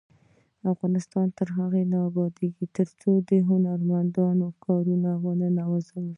افغانستان 0.71 1.27
تر 1.37 1.47
هغو 1.57 1.81
نه 1.91 1.97
ابادیږي، 2.09 2.65
ترڅو 2.77 3.11
د 3.29 3.31
هنرمندانو 3.49 4.47
کار 4.65 4.83
ونه 5.25 5.47
نازول 5.57 5.83
شي. 5.89 6.01